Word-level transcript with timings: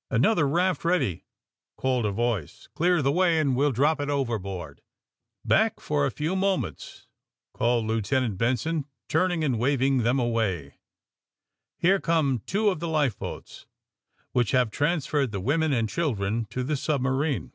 *' 0.00 0.04
Another 0.10 0.48
raft 0.48 0.86
ready!'' 0.86 1.26
called 1.76 2.06
a 2.06 2.12
voice. 2.12 2.66
''Clear 2.74 3.02
the 3.02 3.12
way 3.12 3.38
and 3.38 3.54
we'll 3.54 3.72
drop 3.72 4.00
it 4.00 4.08
overboard." 4.08 4.80
^^Back 5.46 5.80
for 5.80 6.06
a 6.06 6.10
few 6.10 6.34
moments," 6.34 7.08
called 7.52 7.84
Lieutenant 7.84 8.38
Bens 8.38 8.66
on,, 8.66 8.86
turning 9.06 9.44
and 9.44 9.58
waving 9.58 9.98
them 9.98 10.18
away. 10.18 10.78
^^Here 11.82 12.02
come 12.02 12.40
two 12.46 12.70
of 12.70 12.80
the 12.80 12.88
life 12.88 13.18
boats, 13.18 13.66
which 14.32 14.52
have 14.52 14.70
trans 14.70 15.06
ferred 15.06 15.30
the 15.30 15.40
women 15.40 15.74
and 15.74 15.90
children 15.90 16.46
to 16.46 16.62
the 16.64 16.78
submarine. 16.78 17.52